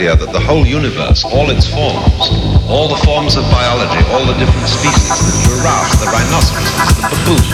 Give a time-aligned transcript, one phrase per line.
[0.00, 2.32] idea that the whole universe, all its forms,
[2.72, 7.44] all the forms of biology, all the different species, the giraffe, the rhinoceros, the baboon,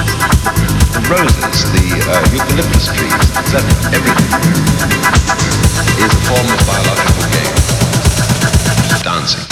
[0.95, 4.31] the roses, the uh, eucalyptus trees, etc., everything
[5.99, 7.51] is a form of biological game.
[9.03, 9.43] Dancing.